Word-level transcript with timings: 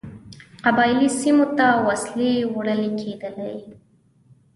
قبایلي 0.63 1.09
سیمو 1.19 1.45
ته 1.57 1.65
وسلې 1.87 2.33
وړلې 2.55 2.89
کېدلې. 3.01 3.57